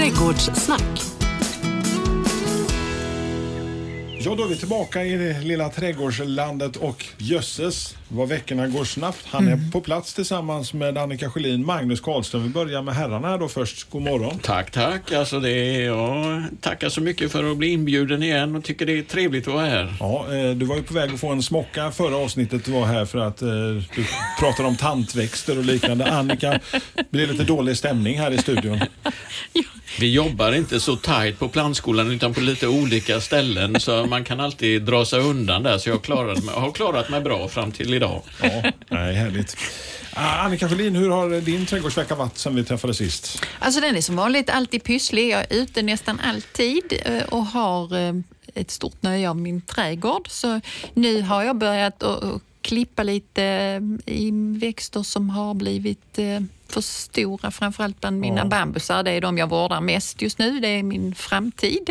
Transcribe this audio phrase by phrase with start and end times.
[0.00, 1.09] Trädgårdssnack.
[4.22, 9.18] Ja, då är vi tillbaka i det lilla trädgårdslandet och jösses vad veckorna går snabbt.
[9.26, 9.70] Han är Mm.
[9.70, 12.42] på plats tillsammans med Annika Sjölin, Magnus Karlström.
[12.42, 13.90] Vi börjar med herrarna då först.
[13.90, 14.38] God morgon.
[14.38, 15.12] Tack, tack.
[15.12, 18.98] Alltså det är, jag tackar så mycket för att bli inbjuden igen och tycker det
[18.98, 19.94] är trevligt att vara här.
[20.00, 22.86] Ja, eh, du var ju på väg att få en smocka förra avsnittet du var
[22.86, 23.48] här för att eh,
[23.96, 24.04] du
[24.40, 26.10] pratade om tantväxter och liknande.
[26.12, 26.60] Annika,
[27.10, 28.80] blir lite dålig stämning här i studion?
[30.00, 34.40] Vi jobbar inte så tajt på plantskolan utan på lite olika ställen så man kan
[34.40, 35.78] alltid dra sig undan där.
[35.78, 38.22] Så jag har klarat mig, har klarat mig bra fram till idag.
[38.42, 39.56] Ja, nej, härligt.
[40.14, 43.44] Ah, Annika Sjölin, hur har din trädgårdsvecka varit sen vi träffades sist?
[43.58, 45.30] Alltså den är som vanligt alltid pysslig.
[45.30, 48.14] Jag är ute nästan alltid eh, och har eh,
[48.54, 50.28] ett stort nöje av min trädgård.
[50.30, 50.60] Så
[50.94, 54.30] nu har jag börjat att klippa lite eh, i
[54.60, 56.18] växter som har blivit
[56.68, 58.44] för stora, framförallt bland mina Ja.
[58.44, 59.02] bambusar.
[59.02, 60.60] Det är de jag vårdar mest just nu.
[60.60, 61.90] Det är min framtid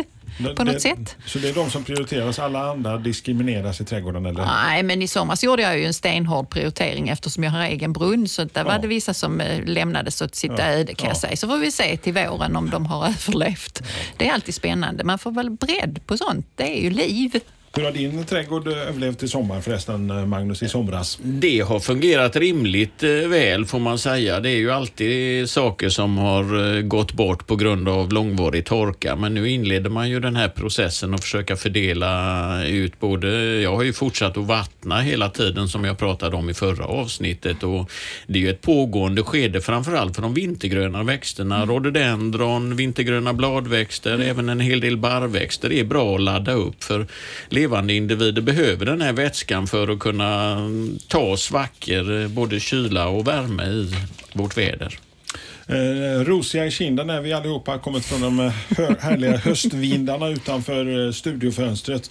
[0.56, 1.16] på något det, sätt.
[1.26, 4.46] Så det är de som prioriteras, alla andra diskrimineras i trädgården eller?
[4.46, 8.28] Nej, men i somras gjorde jag ju en stenhård prioritering eftersom jag har egen brunn.
[8.28, 8.78] Så där var Ja.
[8.78, 10.64] det vissa som eh, lämnades åt sitt Ja.
[10.64, 11.20] öde kan jag Ja.
[11.20, 11.36] säga.
[11.36, 13.82] Så får vi se till våren om de har överlevt.
[14.16, 15.04] Det är alltid spännande.
[15.04, 16.46] Man får väl bredd på sånt.
[16.56, 17.40] Det är ju liv.
[17.72, 21.18] Hur har din trädgård eh, överlevt i sommar förresten, eh, Magnus, i somras?
[21.22, 24.40] Det har fungerat rimligt eh, väl får man säga.
[24.40, 29.16] Det är ju alltid saker som har gått bort på grund av långvarig torka.
[29.16, 33.60] Men nu inleder man ju den här processen och försöka fördela ut både...
[33.60, 37.62] Jag har ju fortsatt att vattna hela tiden som jag pratade om i förra avsnittet.
[37.62, 37.90] Och
[38.26, 41.66] det är ju ett pågående skede framförallt för de vintergröna växterna.
[41.66, 45.72] Rhododendron, vintergröna bladväxter, även en hel del barrväxter.
[45.72, 47.06] Är bra att ladda upp för
[47.60, 50.56] levande individer behöver den här vätskan för att kunna
[51.08, 53.94] ta svackor, eh, både kyla och värme i
[54.32, 54.98] vårt väder.
[55.66, 58.52] Eh, rosiga i kinden är vi allihopa, kommit från de
[59.00, 62.10] härliga höstvindarna utanför eh, studiofönstret.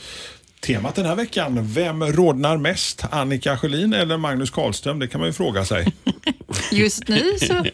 [0.60, 3.06] Temat den här veckan, vem rodnar mest?
[3.11, 5.00] Annika Sjölin eller Magnus Karlström?
[5.00, 5.86] Det kan man ju fråga sig.
[6.72, 7.66] Just nu så...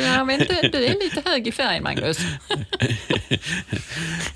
[0.00, 2.18] Jag vet inte, du är lite hög i färgen, Magnus.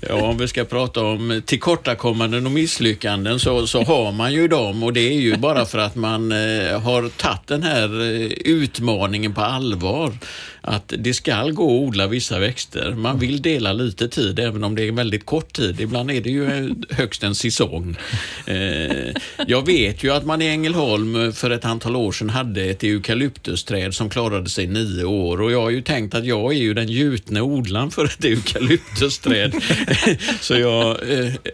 [0.09, 4.83] Ja, om vi ska prata om tillkortakommanden och misslyckanden så, så har man ju dem
[4.83, 9.33] och det är ju bara för att man eh, har tagit den här eh, utmaningen
[9.33, 10.13] på allvar.
[10.61, 12.91] Att det ska gå att odla vissa växter.
[12.91, 15.81] Man vill dela lite tid även om det är väldigt kort tid.
[15.81, 17.97] Ibland är det ju eh, högst en säsong namn.
[18.45, 19.13] Eh,
[19.47, 22.83] jag vet ju att man i Ängelholm eh, för ett antal år sedan hade ett
[22.83, 26.73] eukalyptusträd som klarade sig nio år och jag har ju tänkt att jag är ju
[26.73, 29.53] den gjutne odlaren för ett eukalyptusträd.
[30.41, 30.89] Så jag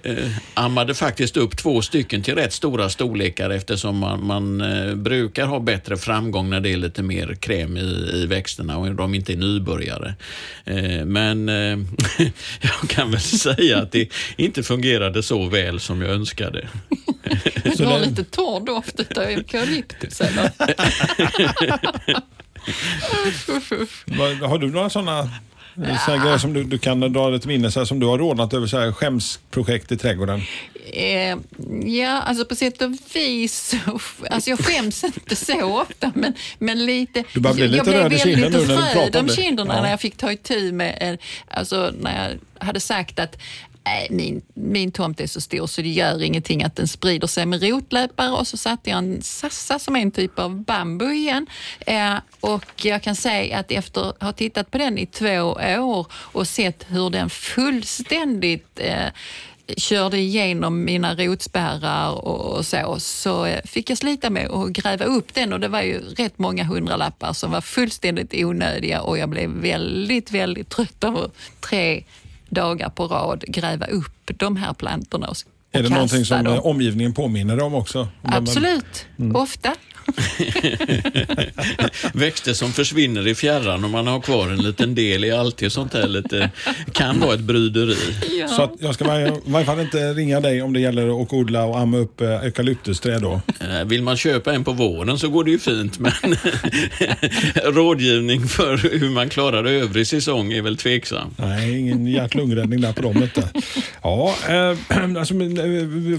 [0.03, 4.63] eh, ammade faktiskt upp två stycken till rätt stora storlekar eftersom man, man
[5.03, 9.15] brukar ha bättre framgång när det är lite mer kräm i, i växterna och de
[9.15, 10.15] inte är nybörjare.
[11.05, 11.47] Men
[12.61, 16.26] jag kan väl säga att det inte fungerade så väl som jag önskade.
[17.77, 20.51] Du har lite torr doft av eukalyptus, eller?
[24.47, 25.29] Har du några sådana
[26.07, 26.17] ja.
[26.23, 28.67] grejer som du, du kan dra dig till minnes här, som du har ordnat över
[28.67, 30.41] så här skämsprojekt i trädgården?
[30.93, 31.37] Eh,
[31.85, 33.75] ja, alltså på sätt och vis.
[34.29, 37.23] Alltså jag skäms inte så ofta, men, men lite...
[37.33, 39.05] Du börjar bli jag, lite jag blev röd i kinden väldigt nu när du pratar
[39.05, 39.33] röd om om det.
[39.33, 39.81] kinderna Ja.
[39.81, 41.17] när jag fick ta itu med...
[41.47, 43.37] Alltså när jag hade sagt att
[43.87, 47.45] "Nej, min, min tomt är så stor så det gör ingenting att den sprider sig
[47.45, 48.31] med rotlöpare.
[48.31, 51.47] Och så satte jag en sassa som är en typ av bambu igen.
[51.79, 55.41] Eh, och jag kan säga att efter att ha tittat på den i två
[55.79, 59.07] år och sett hur den fullständigt eh,
[59.77, 65.33] körde igenom mina rotspärrar och så, så eh, fick jag slita med att gräva upp
[65.33, 65.53] den.
[65.53, 69.01] Och det var ju rätt många hundralappar som var fullständigt onödiga.
[69.01, 72.03] Och jag blev väldigt, väldigt trött av tre
[72.49, 75.35] dagar på rad gräva upp de här plantorna och,
[75.71, 76.53] är det någonting som dem.
[76.53, 78.07] eh, omgivningen påminner om också?
[78.23, 79.35] Absolut, Mm.
[79.35, 79.75] ofta.
[82.13, 85.93] Växter som försvinner i fjärran och man har kvar en liten del är alltid sånt
[85.93, 86.49] här lite,
[86.91, 87.97] kan vara ett bryderi.
[88.55, 91.65] Så att jag ska i varje- fall inte ringa dig om det gäller att odla
[91.65, 93.41] och amma upp eh, eukalyptusträd då.
[93.85, 96.11] Vill man köpa en på våren så går det ju fint men
[97.73, 101.29] rådgivning för hur man klarar övrig säsong är väl tveksam.
[101.37, 103.43] Nej, ingen hjärt-lungräddning där på dem inte.
[104.03, 104.77] Ja, eh,
[105.17, 105.33] alltså,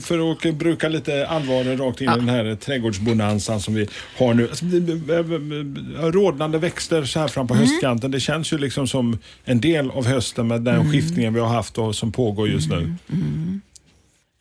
[0.00, 3.88] för att bruka lite allvar rakt in i den här trädgårdsbonanzan som vi
[4.18, 4.48] har nu.
[4.48, 9.18] Alltså, eh, eh, rådnande växter så här fram på höstkanten, det känns ju liksom som
[9.44, 12.94] en del av hösten med den skiftningen vi har haft och som pågår just nu.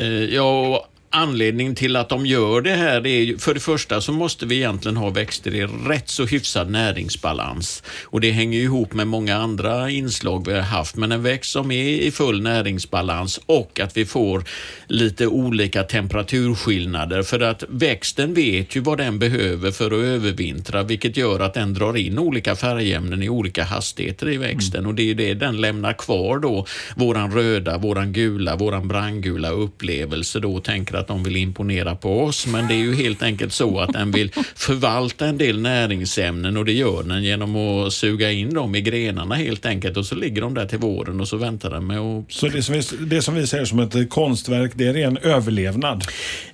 [0.02, 4.02] Eh, Ja, och anledningen till att de gör det här är ju, för det första
[4.02, 7.84] så måste vi egentligen ha växter i rätt så hyfsad näringsbalans.
[8.04, 10.96] Och det hänger ihop med många andra inslag vi har haft.
[10.96, 14.44] Men en växt som är i full näringsbalans och att vi får
[14.88, 17.24] lite olika temperaturskillnader.
[17.24, 21.74] För att växten vet ju vad den behöver för att övervintra, vilket gör att den
[21.74, 24.86] drar in olika färgämnen i olika hastigheter i växten.
[24.86, 26.66] Och det är det den lämnar kvar då,
[26.96, 32.24] våran röda, våran gula, våran brandgula upplevelse då och tänker att de vill imponera på
[32.24, 32.48] oss.
[32.48, 36.66] Men det är ju helt enkelt så att den vill förvalta en del näringsämnen och
[36.66, 40.42] det gör den genom att suga in dem i grenarna helt enkelt och så ligger
[40.42, 42.32] de där till våren och så väntar den med att...
[42.32, 46.04] Så det som, vi, det som vi ser som ett konstverk, det är ren överlevnad?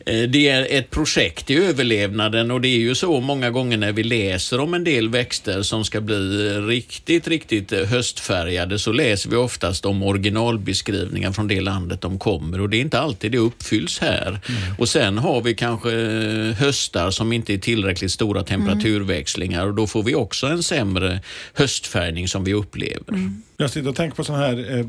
[0.05, 3.91] Eh, Det är ett projekt i överlevnaden och det är ju så många gånger när
[3.91, 9.35] vi läser om en del växter som ska bli riktigt, riktigt höstfärgade så läser vi
[9.35, 13.99] oftast om originalbeskrivningar från det landet de kommer och det är inte alltid det uppfylls
[13.99, 14.32] här.
[14.77, 19.67] Och sen har vi kanske eh, höstar som inte är tillräckligt stora temperaturväxlingar.
[19.67, 21.19] Och då får vi också en sämre
[21.53, 23.09] höstfärgning som vi upplever.
[23.09, 23.41] Mm.
[23.57, 24.79] Jag sitter och tänker på sådana här, eh,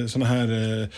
[0.00, 0.88] eh, såna här eh,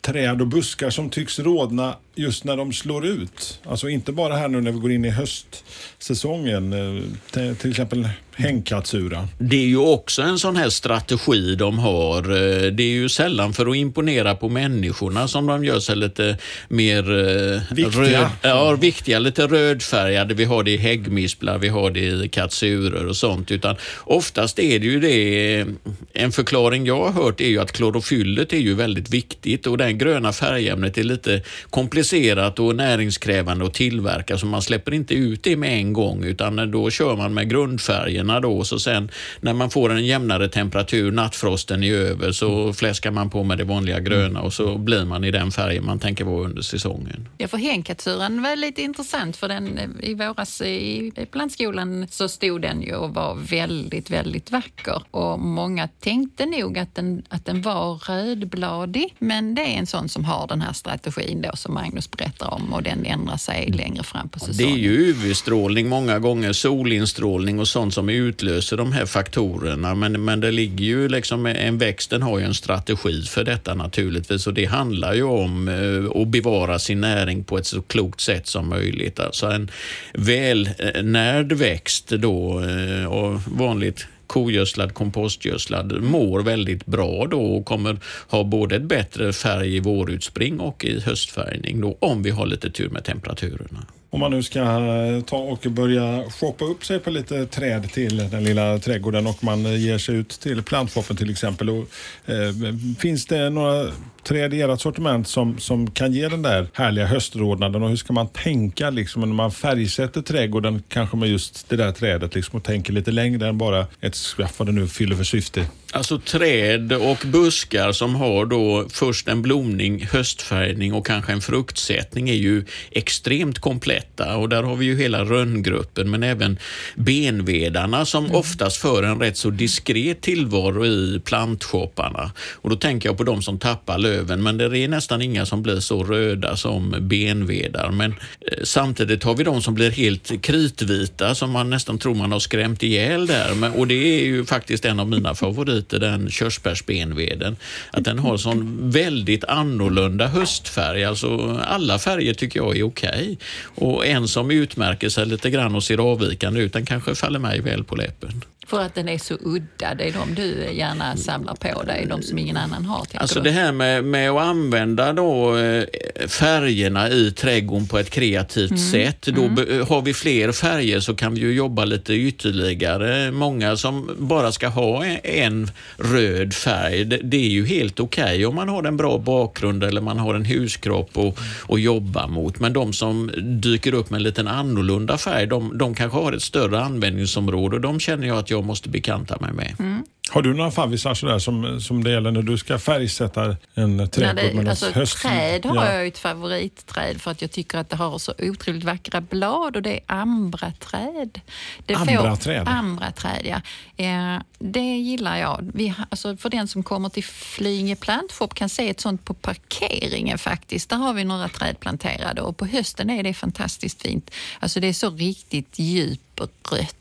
[0.00, 3.60] träd och buskar som tycks rodna just när de slår ut.
[3.64, 6.72] Alltså inte bara här nu när vi går in i höstsäsongen.
[6.72, 9.28] Eh, till exempel hängkatsura.
[9.38, 12.18] Det är ju också en sån här strategi de har.
[12.22, 16.36] Eh, Det är ju sällan för att imponera på människorna som de gör sig lite
[16.68, 18.20] mer eh, Viktiga.
[18.22, 20.34] Röd, ja, viktiga, lite rödfärgade.
[20.34, 23.50] Vi har det i häggmisplar, vi har det i katsurer och sånt.
[23.50, 25.66] Utan oftast är det ju det,
[26.12, 29.92] en förklaring jag har hört är ju att klorofyllet är ju väldigt viktigt och det
[29.92, 35.56] gröna färgämnet är lite komplicerat och näringskrävande att tillverka så man släpper inte ut det
[35.56, 39.10] med en gång utan då kör man med grundfärgerna då så sen
[39.40, 43.64] när man får en jämnare temperatur, nattfrosten är över så fläskar man på med det
[43.64, 47.28] vanliga gröna och så blir man i den färgen man tänker vara under säsongen.
[47.38, 52.82] Ja, för hängkatsuran var lite intressant för den i våras i plantskolan så stod den
[52.82, 57.94] ju och var väldigt, väldigt vacker och många tänkte nog att den, att den var
[57.94, 62.54] rödbladig men det är en sån som har den här strategin då som Magnus berättar
[62.54, 64.78] om och den ändrar sig längre fram på Det är säsongen.
[64.78, 69.94] ju UV-strålning många gånger, solinstrålning och sånt som utlöser de här faktorerna.
[69.94, 73.74] Men, men det ligger ju liksom, en växt den har ju en strategi för detta
[73.74, 78.20] naturligtvis och det handlar ju om eh, att bevara sin näring på ett så klokt
[78.20, 79.20] sätt som möjligt.
[79.20, 79.70] Alltså en
[80.14, 87.96] välnärd växt då eh, och vanligt kogödslad, kompostgödslad mår väldigt bra då och kommer
[88.28, 92.70] ha både ett bättre färg i vårutspring och i höstfärgning då, om vi har lite
[92.70, 93.86] tur med temperaturerna.
[94.14, 98.16] Om man nu ska eh, ta och börja shoppa upp sig på lite träd till
[98.16, 101.70] den lilla trädgården och man eh, ger sig ut till plantshoppen till exempel.
[101.70, 101.88] Och,
[102.26, 103.92] eh, finns det några
[104.22, 108.12] träd i ert sortiment som, som kan ge den där härliga höstrodnaden och hur ska
[108.12, 112.64] man tänka liksom, när man färgsätter trädgården kanske med just det där trädet liksom, och
[112.64, 115.66] tänker lite längre än bara ett, ja, vad det nu fyller för syfte.
[115.94, 122.30] Alltså träd och buskar som har då först en blomning, höstfärgning och kanske en fruktsättning
[122.30, 126.58] är ju extremt kompletta och där har vi ju hela rönngruppen men även
[126.94, 132.32] benvedarna som oftast för en rätt så diskret tillvaro i plantshopparna.
[132.52, 135.62] Och då tänker jag på de som tappar löven men det är nästan inga som
[135.62, 137.90] blir så röda som benvedar.
[137.90, 142.32] Men eh, samtidigt har vi de som blir helt kritvita som man nästan tror man
[142.32, 143.54] har skrämt ihjäl där.
[143.54, 147.56] Men, och det är ju faktiskt en av mina favoriter, den körsbärsbenveden.
[147.90, 151.04] Att den har sån väldigt annorlunda höstfärg.
[151.04, 153.38] Alltså alla färger tycker jag är okej.
[153.74, 157.60] Och en som utmärker sig lite grann och ser avvikande ut, den kanske faller mig
[157.60, 158.44] väl på läppen.
[158.66, 162.22] För att den är så udda, det är de du gärna samlar på dig, de
[162.22, 163.06] som ingen annan har.
[163.14, 163.44] Alltså du?
[163.44, 165.84] det här med, med att använda då eh,
[166.28, 169.22] färgerna i trädgården på ett kreativt sätt.
[169.22, 173.30] Då be- har vi fler färger så kan vi ju jobba lite ytterligare.
[173.30, 178.46] Många som bara ska ha en, en röd färg, det, det är ju helt okej
[178.46, 181.38] om man har en bra bakgrund eller man har en huskropp att
[181.68, 182.60] att jobba mot.
[182.60, 186.42] Men de som dyker upp med en liten annorlunda färg, de, de kanske har ett
[186.42, 189.74] större användningsområde och de känner jag att jag måste bekanta mig med.
[189.78, 190.02] Mm.
[190.30, 194.54] Har du några favvisar sådär som, som det gäller när du ska färgsätta en trädgård
[194.54, 195.22] med det, alltså, höst?
[195.22, 195.92] träd har Ja.
[195.92, 199.82] jag ett favoritträd för att jag tycker att det har så otroligt vackra blad och
[199.82, 201.40] det är ambraträd.
[201.86, 202.68] Det Ambraträd?
[202.68, 203.60] Ambraträd, ja.
[204.04, 205.70] Eh, det gillar jag.
[205.74, 210.38] Vi, alltså, för den som kommer till Flyinge plantshop kan se ett sånt på parkeringen
[210.38, 210.90] faktiskt.
[210.90, 214.30] Där har vi några träd planterade och på hösten är det fantastiskt fint.
[214.60, 216.96] Alltså det är så riktigt djuprött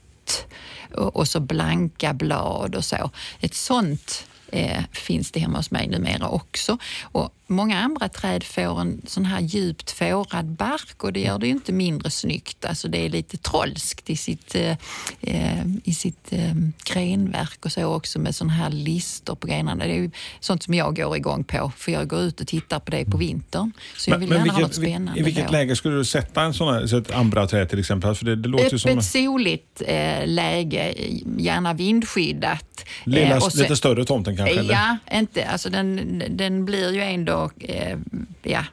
[0.93, 3.11] och, och så blanka blad och så.
[3.39, 6.77] Ett sånt eh, finns det hemma hos mig numera också.
[7.01, 11.45] Och många andra träd får en sån här djupt fårad bark och det gör det
[11.45, 12.65] ju inte mindre snyggt.
[12.65, 14.75] Alltså det är lite trollskt i sitt, eh,
[15.21, 16.53] eh i sitt eh,
[16.83, 19.85] grenverk och så också med sån här lister på grenarna.
[19.85, 22.79] Det är ju sånt som jag går igång på för jag går ut och tittar
[22.79, 23.71] på det på vintern.
[23.97, 25.51] Så jag vill men, gärna vilket, ha något spännande I vilket då.
[25.51, 28.15] läge skulle du sätta en sån här, så ett ambraträd till exempel?
[28.15, 29.01] För det, det låter Öppet som...
[29.01, 30.93] soligt eh, läge,
[31.37, 32.85] gärna vindskyddat.
[33.03, 34.61] Lilla, eh, lite större tomten kanske?
[34.61, 37.97] Ja, inte, alltså den, den blir ju ändå eh,
[38.43, 38.63] ja,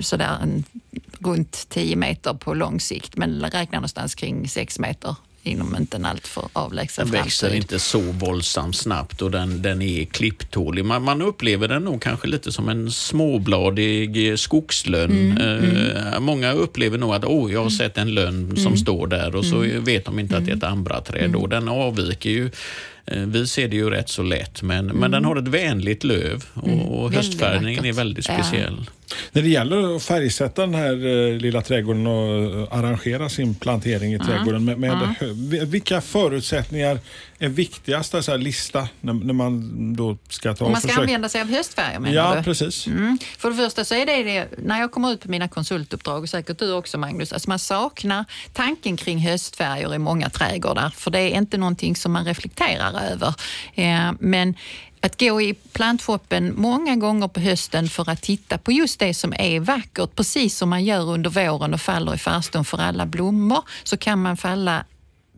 [0.00, 0.64] sådär en,
[1.20, 5.16] runt 10 meter på lång sikt men räknar någonstans kring 6 meter
[5.46, 10.04] inom inte en alltför avlägsen Den växer inte så våldsamt snabbt och den, den är
[10.04, 10.84] klipptålig.
[10.84, 15.10] Man, man upplever den nog kanske lite som en småbladig skogslönn.
[15.10, 15.96] Mm, mm.
[15.96, 18.76] Eh, många upplever nog att oh, jag har sett en lönn som mm.
[18.76, 19.84] står där och så mm.
[19.84, 20.78] vet de inte att det är ett mm.
[20.78, 21.36] ambraträd.
[21.36, 24.96] Och den avviker ju Eh, vi ser det ju rätt så lätt, men, mm.
[24.96, 27.12] men den har ett vänligt löv och, mm.
[27.12, 28.76] höstfärgningen är väldigt speciell.
[28.86, 28.92] Ja.
[29.32, 34.18] När det gäller att färgsätta den här eh, lilla trädgården och arrangera sin plantering i
[34.18, 35.16] trädgården, med, med
[35.66, 36.98] vilka förutsättningar
[37.38, 41.02] är viktigast att lista när, när, man då ska ta Om man ska försök...
[41.02, 42.42] använda sig av höstfärger menar ja, du?
[42.42, 42.86] precis.
[42.86, 43.18] Mm.
[43.38, 46.28] För det första så är det det, när jag kommer ut på mina konsultuppdrag, och
[46.28, 51.20] säkert du också Magnus, alltså man saknar tanken kring höstfärger i många trädgårdar, för det
[51.20, 53.34] är inte någonting som man reflekterar över.
[53.74, 54.54] Eh, men
[55.00, 59.32] att gå i plantshoppen många gånger på hösten för att titta på just det som
[59.38, 63.62] är vackert, precis som man gör under våren och faller i farstun för alla blommor,
[63.84, 64.84] så kan man falla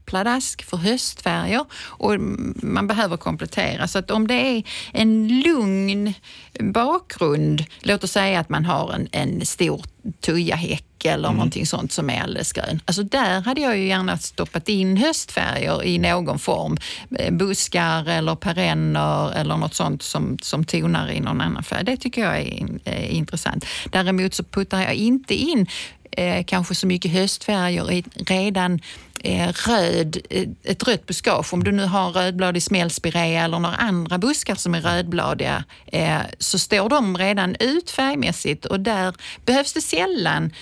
[0.08, 2.20] pladask för höstfärger och
[2.62, 3.88] man behöver komplettera.
[3.88, 4.62] Så att om det är
[4.92, 6.14] en lugn
[6.60, 9.82] bakgrund, låt oss säga att man har en, en stor
[10.20, 11.36] tujahäck eller mm.
[11.36, 12.80] någonting sånt som är alldeles grön.
[12.84, 16.76] Alltså där hade jag ju gärna stoppat in höstfärger i någon form.
[17.18, 21.84] Eh, buskar eller perenner eller något sånt som, som tonar i någon annan färg.
[21.84, 23.66] Det tycker jag är, är intressant.
[23.92, 25.66] Däremot så puttar jag inte in
[26.10, 28.80] eh, kanske så mycket höstfärger i redan eh,
[29.20, 31.52] Eh, röd, eh, ett rött buskage.
[31.52, 36.58] Om du nu har rödbladig smällspirea eller några andra buskar som är rödbladiga eh, så
[36.58, 40.52] står de redan ut färgmässigt och där behövs det sällan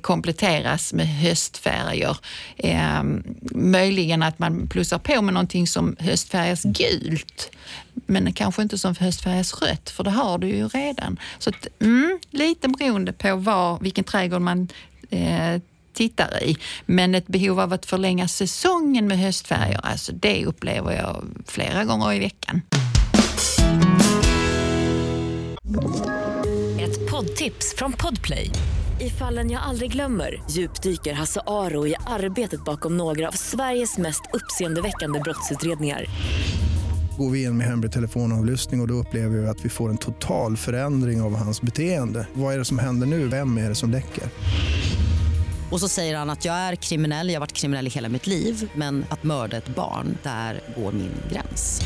[0.00, 2.16] kompletteras med höstfärger.
[2.56, 3.22] Ehm,
[3.54, 7.50] möjligen att man plussar på med någonting som höstfärgas gult
[7.94, 11.18] men kanske inte som höstfärgas rött, för det har du ju redan.
[11.38, 14.68] Så att, mm, lite beroende på var, vilken trädgård man
[15.92, 16.56] eh, tittar i.
[16.86, 22.12] Men ett behov av att förlänga säsongen med höstfärger, alltså det upplever jag flera gånger
[22.12, 22.62] i veckan.
[26.80, 28.50] Ett poddtips från Podplay.
[29.00, 34.22] I fallen jag aldrig glömmer djupdyker Hasse Aro i arbetet bakom några av Sveriges mest
[34.32, 36.06] uppseendeväckande brottsutredningar
[37.18, 39.98] går vi in med hemlig telefonavlyssning och, och då upplever vi att vi får en
[39.98, 42.26] total förändring av hans beteende.
[42.34, 43.28] Vad är det som händer nu?
[43.28, 44.24] Vem är det som läcker?
[45.72, 48.26] Och så säger han att jag är kriminell, jag har varit kriminell i hela mitt
[48.26, 51.80] liv men att mörda ett barn, där går min gräns.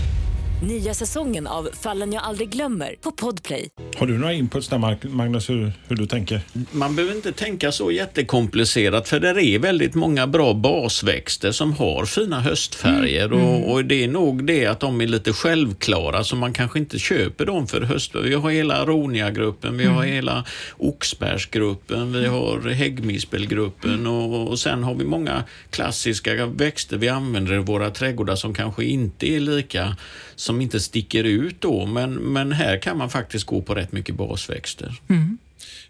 [0.66, 3.68] Nya säsongen av Fallen jag aldrig glömmer på Podplay.
[3.96, 6.40] Har du några inputs där Magnus, hur, hur du tänker?
[6.73, 12.04] Man behöver inte tänka så jättekomplicerat för det är väldigt många bra basväxter som har
[12.04, 13.38] fina höstfärger mm.
[13.38, 13.62] Och, mm.
[13.62, 17.46] och, det är nog det att de är lite självklara så man kanske inte köper
[17.46, 18.28] dem för höstfärger.
[18.28, 20.14] Vi har hela Aronia-gruppen, vi har mm.
[20.14, 20.44] hela
[20.76, 24.12] Oxbergsgruppen, vi har häggmispelgruppen mm.
[24.12, 28.85] och, och sen har vi många klassiska växter vi använder i våra trädgårdar som kanske
[28.85, 29.96] inte är lika
[30.37, 34.14] som inte sticker ut då, men, men här kan man faktiskt gå på rätt mycket
[34.14, 35.00] basväxter.
[35.09, 35.38] Mm.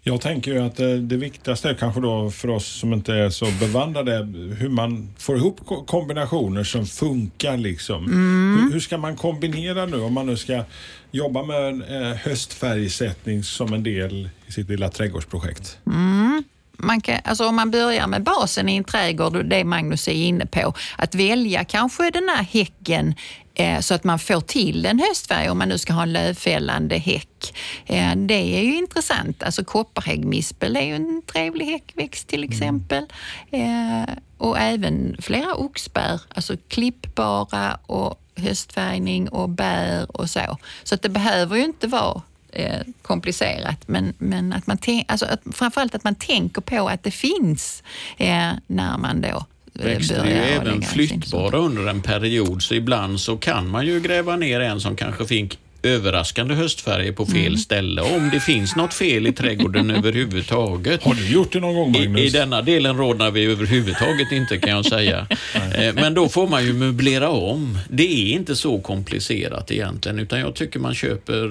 [0.03, 3.29] Jag tänker ju att det, det, viktigaste är kanske då för oss som inte är
[3.29, 4.17] så bevandrade
[4.57, 7.57] hur man får ihop kombinationer som funkar.
[7.57, 8.05] Liksom.
[8.05, 8.59] Mm.
[8.63, 10.63] Hur, hur, ska man kombinera nu om man nu ska
[11.11, 15.77] jobba med eh, höstfärgsättning som en del i sitt lilla trädgårdsprojekt?
[15.85, 16.43] Mm
[16.77, 20.45] man kan, alltså om man börjar med basen i en trädgård, det Magnus är inne
[20.45, 23.15] på, att välja kanske den här häcken
[23.55, 26.97] eh, så att man får till en höstfärg om man nu ska ha en lövfällande
[26.97, 27.57] häck.
[27.85, 29.43] Eh, det är ju intressant.
[29.43, 32.51] Alltså kopparhäggmispel är ju en trevlig häckväxt till mm.
[32.51, 33.05] exempel.
[33.51, 40.57] Eh, och även flera oxbär, alltså klippbara och höstfärgning och bär och så.
[40.83, 43.87] Så att det behöver ju inte vara eh, komplicerat.
[43.87, 44.77] Men, men att man
[45.07, 47.83] alltså att, framförallt att man tänker på att det finns
[48.17, 53.19] eh, när man då eh, Växter är ju även flyttbara under en period så ibland
[53.19, 57.57] så kan man ju gräva ner en som kanske fick överraskande höstfärger på fel Mm.
[57.57, 58.01] ställe.
[58.01, 59.89] Om det finns något fel i trädgården
[60.37, 61.03] överhuvudtaget.
[61.03, 62.21] Har du gjort det någon gång Magnus?
[62.21, 65.27] I, I denna delen rådnar vi överhuvudtaget inte kan jag säga.
[65.77, 67.77] Eh, Men då får man ju möblera om.
[67.89, 71.45] Det är inte så komplicerat egentligen utan jag tycker man köper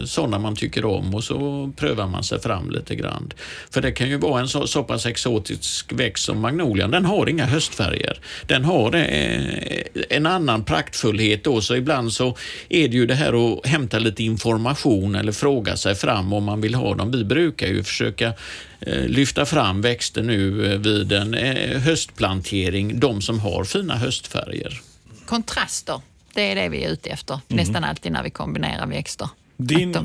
[0.00, 3.32] eh, sådana man tycker om och så prövar man sig fram lite grann.
[3.70, 6.90] För det kan ju vara en så, så pass exotisk växt som magnolian.
[6.90, 8.18] Den har inga höstfärger.
[8.46, 12.36] Den har eh, en annan praktfullhet då så ibland så
[12.68, 16.60] är det ju det här att hämta lite information eller fråga sig fram om man
[16.60, 17.10] vill ha dem.
[17.10, 18.32] Vi brukar ju försöka
[18.80, 24.80] eh, lyfta fram växter nu eh, vid en eh, höstplantering, de som har fina höstfärger.
[25.26, 26.00] Kontraster,
[26.34, 27.34] det är det vi är ute efter.
[27.34, 27.56] Mhm.
[27.56, 29.28] Nästan alltid när vi kombinerar växter.
[29.56, 30.02] Din ö,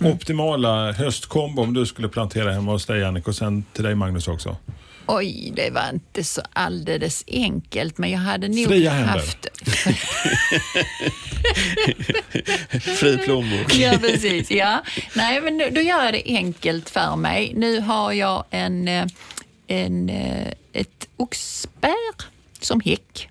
[0.00, 4.28] optimala höstkombo om du skulle plantera hemma hos dig Annika och sen till dig Magnus
[4.28, 4.56] också.
[5.16, 9.46] Oj, det var inte så alldeles enkelt, men jag hade nog Fria haft...
[12.98, 13.74] Fri plånbok.
[13.78, 14.50] Ja, precis.
[14.50, 14.82] Ja.
[15.14, 17.52] Nej, men nu- då gör jag det enkelt för mig.
[17.56, 19.06] Nu har jag en, eh,
[19.66, 22.14] en, eh, ett oxbär
[22.60, 23.28] som häck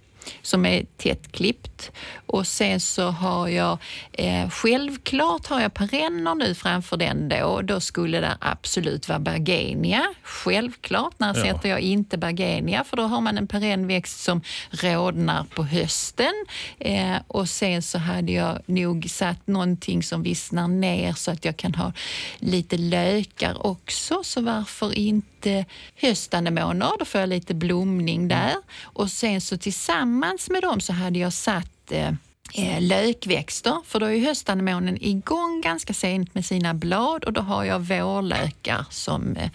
[0.49, 1.91] som är tätt klippt.
[2.25, 3.77] Och sen så har jag,
[4.11, 7.61] eh, självklart har jag perenner nu framför den då.
[7.61, 10.03] Då skulle det absolut vara bergenia.
[10.23, 11.43] Självklart, när Ja.
[11.43, 14.41] sätter jag inte bergenia för då har man en perennväxt som
[14.71, 16.33] rodnar på hösten.
[16.79, 21.57] Eh, och sen så hade jag nog satt någonting som vissnar ner så att jag
[21.57, 21.93] kan ha
[22.39, 24.23] lite lökar också.
[24.23, 25.65] Så varför inte
[25.95, 26.89] höstanemoner?
[26.99, 28.53] Då får jag lite blomning där.
[28.83, 32.11] Och sen så tillsammans med dem så hade jag satt eh,
[32.55, 37.63] eh, lökväxter, för då är höstanemonen igång ganska sent med sina blad och då har
[37.63, 39.49] jag vårlökar som, eh,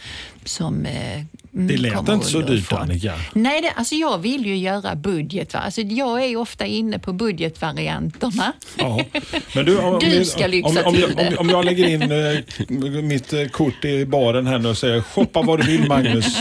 [0.44, 2.72] som eh, mm, Det lät inte så dyrt.
[2.72, 3.12] Annika.
[3.32, 5.54] Nej, det, alltså jag vill ju göra budget.
[5.54, 5.60] Va?
[5.60, 8.52] Alltså jag är ju ofta inne på budgetvarianterna.
[8.78, 9.04] Ja.
[9.54, 11.28] Men du, om, Du om- ska om, lyxa om, om, till jag, det.
[11.28, 15.42] om, om jag lägger in eh, mitt kort i baren här nu och säger shoppa
[15.42, 16.36] vad du vill Magnus,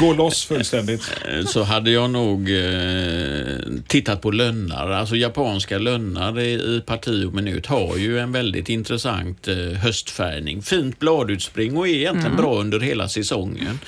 [0.00, 1.02] gå loss fullständigt.
[1.46, 3.56] Så hade jag nog eh,
[3.86, 4.90] tittat på lönnar.
[4.90, 5.93] Alltså japanska lönnar
[6.38, 10.62] i, i parti och minut har ju en väldigt intressant eh, höstfärgning.
[10.62, 13.78] Fint bladutspring och är egentligen bra under hela säsongen.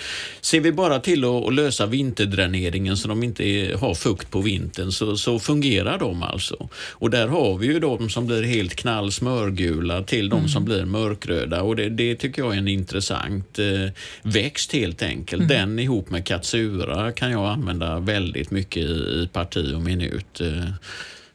[0.40, 5.16] Ser vi bara till att, lösa vinterdräneringen så de inte har fukt på vintern så,
[5.16, 6.68] så fungerar de alltså.
[6.92, 10.84] Och där har vi ju de som blir helt knall smörgula till de som blir
[10.84, 15.48] mörkröda och det, det tycker jag är en intressant eh, växt helt enkelt.
[15.48, 20.40] Den ihop med katsura kan jag använda väldigt mycket i, i parti och minut.
[20.40, 20.70] Eh,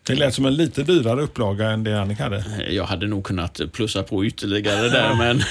[0.03, 2.43] Det lät som en lite dyrare upplaga än det Annika hade.
[2.69, 5.43] Jag hade nog kunnat plussa på ytterligare där men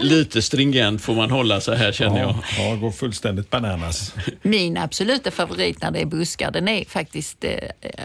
[0.02, 2.30] lite stringent får man hålla sig här känner jag.
[2.30, 4.14] Ja, ja, går fullständigt bananas.
[4.42, 7.54] Min absoluta favorit när det är buskar, den är faktiskt, eh,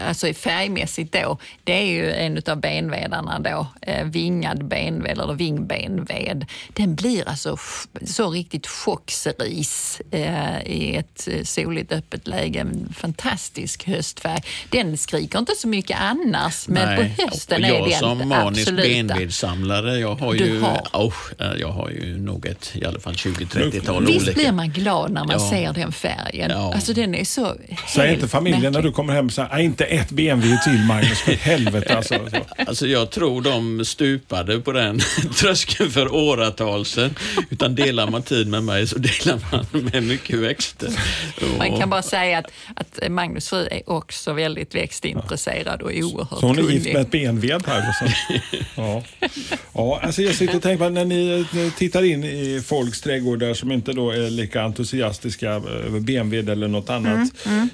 [0.08, 6.46] alltså färgmässigt då, det är ju en av benvedarna då, eh, vingad benved eller vingbenved.
[6.72, 7.56] Den blir alltså
[8.06, 12.60] så riktigt chockceris eh, i ett soligt öppet läge.
[12.60, 14.42] En fantastisk höstfärg.
[14.70, 17.14] Den skriker inte så mycket annars, men Nej.
[17.16, 18.88] på hösten är jag den som manisk absoluta.
[19.14, 20.86] benvedssamlare, jag har Du ju, har.
[20.92, 21.14] Oh,
[21.58, 24.32] jag har ju nog ett i alla fall 20-30-tal Visst olika.
[24.40, 25.50] blir man glad när man Ja.
[25.50, 26.50] ser den färgen?
[26.50, 26.74] Ja.
[26.74, 27.54] Alltså den är så
[27.88, 28.90] Säg helt inte familjen när märklig.
[28.92, 32.14] du kommer hem och säger, "Nej, inte ett BMW till Magnus, för helvete alltså.
[32.30, 32.64] Så.
[32.66, 35.00] Alltså jag tror de stupade på den
[35.36, 37.14] tröskeln för åratal sedan.
[37.50, 40.88] Utan delar man tid med mig så delar man med mycket växter.
[41.58, 45.37] Man kan bara säga att, att Magnus fru är också väldigt växtintresserad
[45.82, 47.88] och oerhört Så hon är gift med ett benved här.
[47.88, 48.04] Och så.
[48.76, 49.02] Ja.
[49.72, 51.46] Ja, alltså jag sitter och tänker på när ni
[51.76, 56.90] tittar in i folks trädgårdar som inte då är lika entusiastiska över benved eller något
[56.90, 57.28] annat.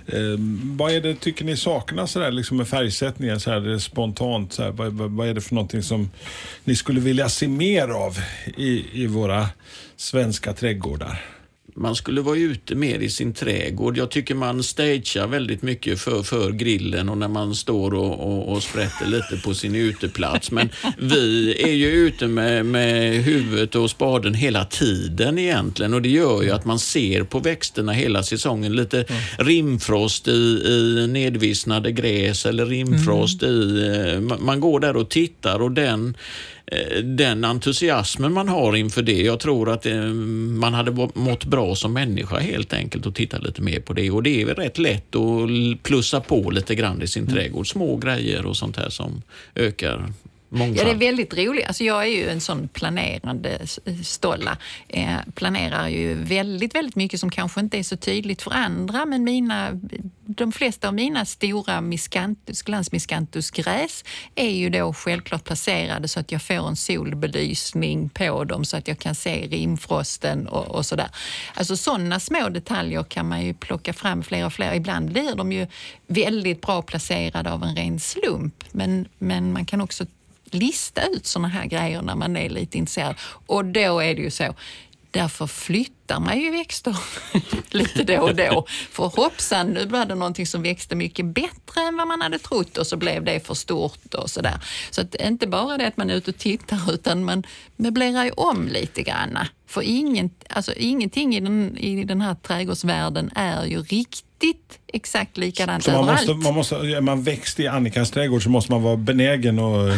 [0.07, 0.18] Eh,
[0.62, 4.53] vad är det tycker ni saknas så där, liksom med färgsättningen så här, spontant?
[4.53, 6.11] Så här, vad, vad, vad är det för någonting som
[6.64, 8.18] ni skulle vilja se mer av
[8.57, 9.48] i, i våra
[9.96, 11.34] svenska trädgårdar?
[11.76, 13.96] Man skulle vara ute mer i sin trädgård.
[13.98, 18.52] Jag tycker man stagear väldigt mycket för, för grillen och när man står och, och,
[18.52, 20.50] och sprätter lite på sin uteplats.
[20.50, 26.08] Men vi är ju ute med, med huvudet och spaden hela tiden egentligen och det
[26.08, 28.76] gör ju att man ser på växterna hela säsongen.
[28.76, 29.04] Lite
[29.38, 34.14] rimfrost i, i nedvissnade gräs eller rimfrost i...
[34.14, 36.16] eh, Man går där och tittar och den
[37.03, 39.22] den entusiasmen man har inför det.
[39.22, 43.38] Jag tror att eh, man hade må- mått bra som människa helt enkelt och titta
[43.38, 44.11] lite mer på det.
[44.11, 47.70] Och det är väl rätt lätt att plussa på lite grann i sin trädgård.
[47.70, 49.22] Små grejer och sånt här som
[49.55, 50.12] ökar
[50.55, 50.79] mångfald.
[50.79, 51.67] Ja, det är väldigt roligt.
[51.67, 53.59] Alltså jag är ju en sån planerande
[54.05, 54.59] stolla.
[54.88, 59.25] Eh, planerar ju väldigt, väldigt mycket som kanske inte är så tydligt för andra, men
[59.25, 59.81] mina,
[60.27, 66.43] de flesta av mina stora miscantus, glansmiscantusgräs är ju då självklart placerade så att jag
[66.43, 71.09] får en solbelysning på dem så att jag kan se rimfrosten och, och sådär.
[71.55, 74.75] Alltså sådana små detaljer kan man ju plocka fram fler och fler.
[74.75, 75.67] Ibland blir de ju
[76.07, 80.07] väldigt bra placerade av en ren slump, men, men man kan också
[80.55, 83.17] lista ut sådana här grejer när man är lite intresserad.
[83.47, 84.55] Och då är det ju så,
[85.14, 86.97] därför flyttar man ju växter
[87.71, 88.67] lite då och då.
[88.90, 92.79] För hoppsan, nu var det någonting som växte mycket bättre än vad man hade trott
[92.79, 94.64] och så blev det för stort och sådär.
[94.90, 97.43] Så att inte bara det att man är ute och tittar utan man
[97.77, 99.38] möblerar ju om lite grann.
[99.67, 105.85] För ingen, alltså, ingenting i den, i den här trädgårdsvärlden är ju riktigt exakt likadant
[105.85, 106.26] Så man överallt.
[106.28, 109.94] måste, man måste, är man växt i Annikas trädgård så måste man vara benägen att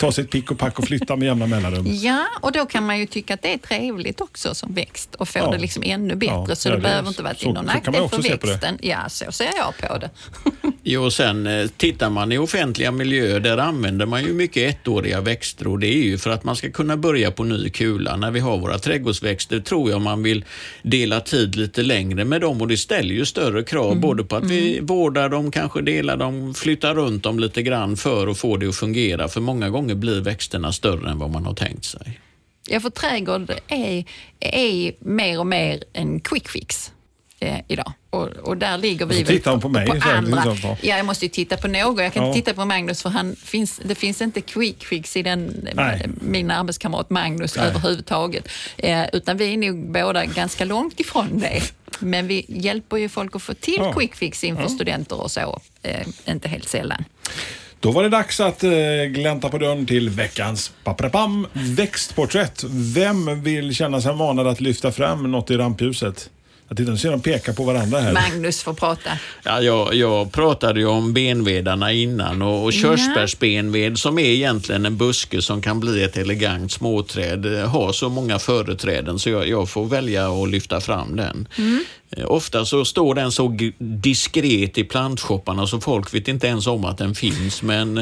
[0.00, 1.86] ta sitt pick och pack och flytta med jämna mellanrum.
[1.88, 5.28] Ja, och då kan man ju tycka att det är trevligt också som växt och
[5.28, 5.50] få Ja.
[5.50, 6.44] det liksom ännu bättre.
[6.48, 8.52] Ja, så ja, det det- behöver inte vara till någon nackdel för se på det.
[8.52, 8.78] växten.
[8.82, 10.10] Ja, så ser jag på det.
[10.88, 15.20] Jo, och sen eh, tittar man i offentliga miljöer, där använder man ju mycket ettåriga
[15.20, 18.16] växter och det är ju för att man ska kunna börja på ny kula.
[18.16, 20.44] När vi har våra trädgårdsväxter tror jag man vill
[20.82, 24.50] dela tid lite längre med dem och det ställer ju större krav både på att
[24.50, 28.68] vi vårdar dem, kanske delar dem, flyttar runt dem lite grann för att få det
[28.68, 29.28] att fungera.
[29.28, 32.20] För många gånger blir växterna större än vad man har tänkt sig.
[32.68, 34.04] Ja, för trädgård är,
[34.40, 36.92] är mer och mer en quick fix
[37.40, 37.92] eh, idag.
[38.10, 40.44] Och, och där ligger vi väl hon på mig, här, andra.
[40.44, 40.76] liksom, ja.
[40.82, 42.02] Ja, jag måste ju titta på något.
[42.02, 42.28] Jag kan Ja.
[42.28, 46.08] inte titta på Magnus för han finns, det finns inte quick fix i den, Nej.
[46.20, 47.66] min arbetskamrat Magnus Nej.
[47.66, 48.48] överhuvudtaget.
[48.76, 51.62] Eh, utan vi är nog båda ganska långt ifrån det.
[51.98, 53.92] Men vi hjälper ju folk att få till Ja.
[53.92, 55.60] quick fix inför studenter och så.
[55.82, 57.04] Eh, inte helt sällan.
[57.80, 58.70] Då var det dags att eh,
[59.08, 62.64] glänta på dörren till veckans paprapam växtporträtt.
[62.94, 66.30] Vem vill känna sig manad att lyfta fram något i rampljuset?
[66.68, 68.12] Jag tittar, nu ser de peka på varandra här.
[68.12, 69.10] Magnus får prata.
[69.44, 74.96] Ja, jag, jag pratade ju om benvedarna innan och, och körsbärsbenved som är egentligen en
[74.96, 79.68] buske som kan bli ett elegant småträd eh, har så många företräden så jag, jag
[79.68, 81.48] får välja att lyfta fram den.
[81.58, 81.64] Eh,
[82.24, 86.98] Ofta så står den så diskret i plantshopparna så folk vet inte ens om att
[86.98, 87.62] den finns.
[87.62, 87.98] Men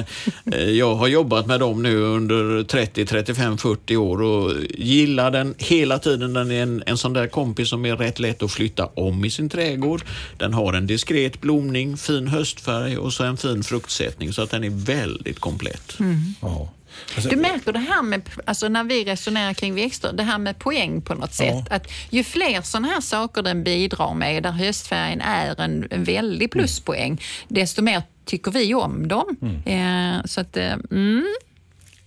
[0.52, 5.54] eh, jag har jobbat med dem nu under 30, 35, 40 år och gillar den
[5.58, 6.32] hela tiden.
[6.32, 9.30] Den är en, en sån där kompis som är rätt lätt att flytta om i
[9.30, 10.02] sin trädgård.
[10.38, 14.64] Den har en diskret blomning, fin höstfärg och så en fin fruktsättning så att den
[14.64, 15.96] är väldigt komplett.
[16.40, 16.70] Ja.
[17.14, 20.58] Alltså, Du märker det här med, alltså när vi resonerar kring växter, det här med
[20.58, 21.64] poäng på något sätt.
[21.70, 26.50] Att ju fler sådana här saker den bidrar med, där höstfärgen är en, en väldig
[26.50, 29.36] pluspoäng, desto mer tycker vi om dem.
[29.66, 31.24] Eh, så att, eh, mm,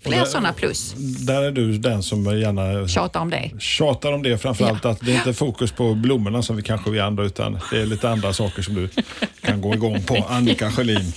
[0.04, 0.94] fler sådana plus.
[1.26, 3.52] Där är du den som gärna Tjata om det.
[3.60, 4.38] tjatar om det.
[4.38, 4.90] Framförallt Ja.
[4.90, 7.86] att det är inte fokus på blommorna som vi kanske vi andra utan det är
[7.86, 8.90] lite andra saker som du
[9.42, 10.16] kan gå igång på.
[10.30, 11.14] Annika Sjölin.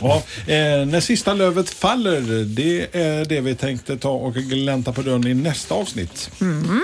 [0.00, 5.02] Ja, eh, när sista lövet faller, det är det vi tänkte ta och glänta på
[5.02, 6.30] dörren i nästa avsnitt.
[6.40, 6.82] Mm.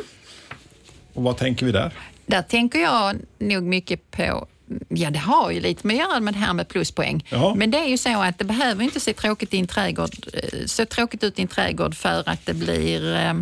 [1.14, 1.92] Och vad tänker vi där?
[2.26, 4.46] Där tänker jag nog mycket på
[4.88, 7.26] Ja, det har ju lite med att göra med det här med pluspoäng.
[7.28, 7.54] Ja.
[7.54, 10.66] Men det är ju så att det behöver inte se tråkigt, i en trädgård, eh,
[10.66, 13.34] se tråkigt ut i en trädgård för att det blir eh,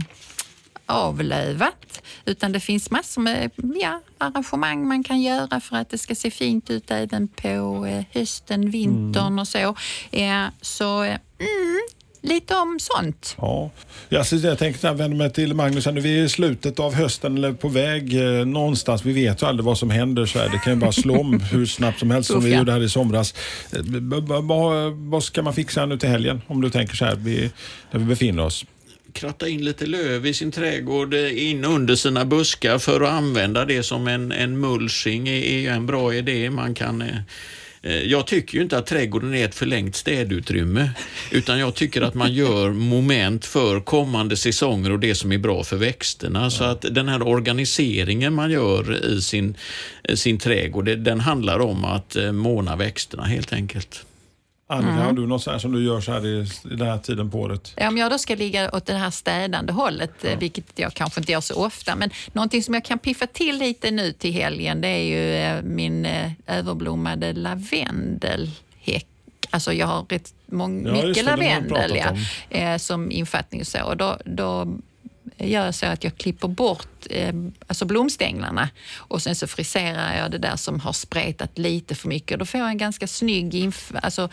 [0.86, 2.02] avlövat.
[2.24, 6.30] Utan det finns massor med ja, arrangemang man kan göra för att det ska se
[6.30, 9.76] fint ut även på eh, hösten, vintern och så.
[10.10, 11.80] Eh, så eh, mm,
[12.22, 13.36] lite om sånt.
[13.38, 13.70] Ja,
[14.08, 15.86] jag, jag tänkte vänder mig till Magnus.
[15.86, 19.04] Nu, vi är i slutet av hösten eller på väg eh, någonstans.
[19.04, 20.26] Vi vet ju aldrig vad som händer.
[20.26, 20.48] Så här.
[20.48, 22.88] Det kan ju bara slå om hur snabbt som helst som vi gjorde här i
[22.88, 23.34] somras.
[25.10, 26.42] Vad ska man fixa nu till helgen?
[26.46, 27.50] Om du tänker så här, vi,
[27.90, 28.64] där vi befinner oss.
[29.12, 33.64] Kratta in lite löv i sin trädgård eh, in under sina buskar för att använda
[33.64, 36.50] det som en, en mulching är, en bra idé.
[36.50, 37.16] Man kan eh,
[37.82, 40.90] eh, jag tycker ju inte att trädgården är ett förlängt städutrymme,
[41.30, 45.64] utan jag tycker att man gör moment för kommande säsonger och det som är bra
[45.64, 46.50] för växterna.
[46.50, 49.56] Så att den här organiseringen man gör i sin,
[50.14, 54.04] sin trädgård, det- den handlar om att måna växterna helt enkelt.
[54.72, 55.04] Annika, Mm.
[55.06, 57.40] har du något så som du gör så här i, i den här tiden på
[57.40, 57.72] året?
[57.76, 61.20] Ja, Om jag då ska ligga åt det här städande hållet, eh, vilket jag kanske
[61.20, 64.80] inte gör så ofta, men någonting som jag kan piffa till lite nu till helgen,
[64.80, 69.06] det är ju eh, min eh, överblommade lavendelhäck.
[69.50, 72.16] Alltså jag har rätt mång, Ja, mycket det, lavendel ja,
[72.58, 73.82] eh, som infattning och så.
[73.84, 74.76] Och då, då
[75.38, 77.34] gör jag så att jag klipper bort eh,
[77.66, 82.38] alltså blomstänglarna och sen så friserar jag det där som har spretat lite för mycket.
[82.38, 84.28] Då får jag en ganska snygg, alltså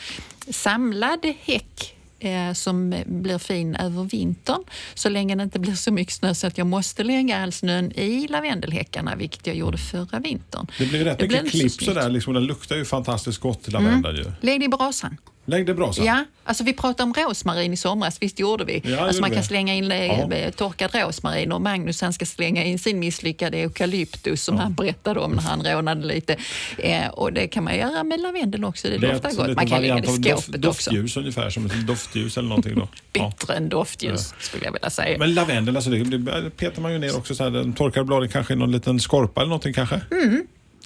[0.50, 4.64] samlad häck eh, som blir fin över vintern.
[4.94, 7.92] Så länge det inte blir så mycket snö så att jag måste lägga all snön
[7.92, 10.68] i lavendelhäckarna, vilket jag gjorde förra vintern.
[10.78, 12.10] Det blir rätt Det mycket klipp sådär.
[12.10, 14.32] Liksom, den luktar ju fantastiskt gott, lavendel ju.
[14.42, 15.18] Lägg det i brasan.
[15.50, 16.06] Lägg det i brasan.
[16.06, 18.82] Ja, alltså vi pratade om rosmarin i somras, visst gjorde vi?
[18.86, 19.48] Ja, alltså man kan vi.
[19.48, 20.52] slänga in eh, Ja.
[20.52, 25.32] torkad rosmarin och Magnus han ska slänga in sin misslyckade eukalyptus som han berättade om
[25.32, 26.36] när han rånade lite.
[26.78, 29.56] Eh, och det kan man göra med lavendel också, det, doftar gott.
[29.56, 30.92] Man kan lägga det i av doft, skåpet också.
[30.92, 32.88] doftljus ungefär, som ett doftljus eller någonting då.
[33.14, 33.32] Ja.
[33.40, 35.18] Bättre än doftljus skulle jag vilja säga.
[35.18, 37.36] Men lavendel, alltså det, det petar man ju ner också.
[37.36, 40.02] Så här, den torkar bladen kanske i någon liten skorpa eller någonting kanske.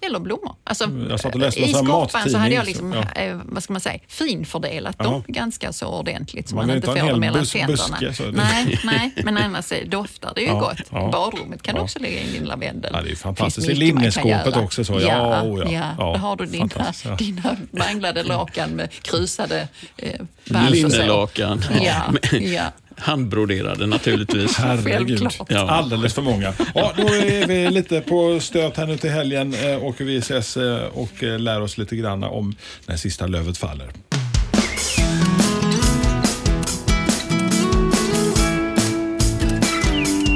[0.06, 0.56] Eller blommor.
[0.64, 3.74] Alltså, Jag satt och läste I skorpan så hade jag liksom, så- eh, vad ska
[3.74, 5.10] man säga, finfördelat Jaha.
[5.12, 7.98] dem ganska så ordentligt så Man man, inte får dem mellan tänderna.
[8.00, 10.82] buske, Nej, nej, men annars doftar det ju Ja, gott.
[10.92, 11.84] ja, badrummet kan du ja.
[11.84, 12.92] också lägga in din lavendel.
[12.94, 13.70] Ja, det är fantastiskt.
[13.70, 14.94] I linneskåpet också så.
[14.94, 15.72] Ja, Ja, oh ja.
[15.72, 15.96] ja.
[15.98, 16.70] Ja, Där har du dina,
[17.06, 17.16] ja.
[17.16, 20.12] dina manglade lakan med krusade eh.
[20.72, 21.62] Linnelakan.
[21.82, 22.04] Ja,
[22.38, 22.64] ja.
[22.98, 24.56] Handbroderade naturligtvis.
[24.58, 25.28] Herregud.
[25.50, 25.70] Ja.
[25.70, 26.54] Alldeles för många.
[26.76, 30.58] Ja, då är vi lite på stöt här nu till helgen eh, och vi ses
[30.58, 33.90] eh, och eh, lär oss lite grann om när sista lövet faller.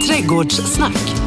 [0.08, 1.27] Trädgårdssnack.